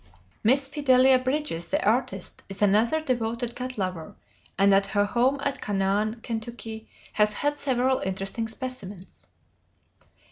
[0.43, 4.15] Miss Fidelia Bridges, the artist, is another devoted cat lover,
[4.57, 6.67] and at her home at Canaan, Ct.,
[7.13, 9.27] has had several interesting specimens.